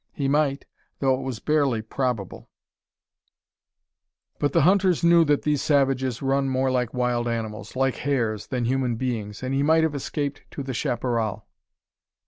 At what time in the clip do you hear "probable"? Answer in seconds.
1.83-2.49